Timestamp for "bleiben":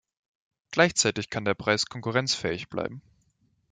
2.69-3.03